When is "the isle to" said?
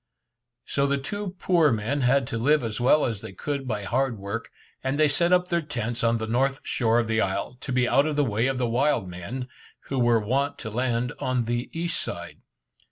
7.07-7.71